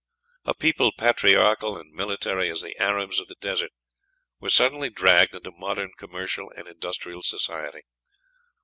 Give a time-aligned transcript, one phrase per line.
[0.45, 3.69] A people patriarchal and military as the Arabs of the desert
[4.39, 7.81] were suddenly dragged into modern commercial and industrial society.